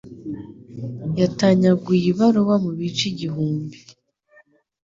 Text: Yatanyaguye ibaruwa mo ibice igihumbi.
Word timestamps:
Yatanyaguye 1.19 2.05
ibaruwa 2.11 2.55
mo 2.63 2.69
ibice 2.75 3.03
igihumbi. 3.11 3.77